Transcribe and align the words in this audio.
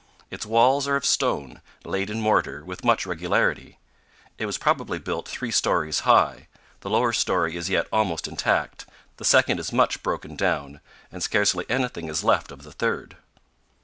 Its 0.31 0.47
walls 0.47 0.87
are 0.87 0.95
of 0.95 1.05
stone, 1.05 1.61
laid 1.85 2.09
in 2.09 2.19
mortar 2.19 2.65
with 2.65 2.83
much 2.83 3.05
regularity. 3.05 3.77
It 4.39 4.47
was 4.47 4.57
probably 4.57 4.97
built 4.97 5.27
three 5.29 5.51
stories 5.51 5.99
high; 5.99 6.47
the 6.79 6.89
lower 6.89 7.13
story 7.13 7.55
is 7.55 7.69
yet 7.69 7.85
almost 7.93 8.27
intact; 8.27 8.87
the 9.17 9.25
second 9.25 9.59
is 9.59 9.71
much 9.71 10.01
broken 10.01 10.35
down, 10.35 10.79
and 11.11 11.21
scarcely 11.21 11.67
anything 11.69 12.07
is 12.07 12.23
left 12.23 12.51
of 12.51 12.63
the 12.63 12.71
third. 12.71 13.15